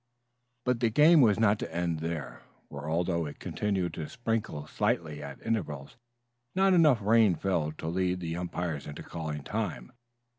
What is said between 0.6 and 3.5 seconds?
But the game was not to end there, for, although it